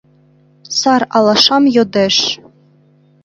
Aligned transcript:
Сар 0.79 1.01
алашам 1.15 1.63
йодеш 1.75 2.17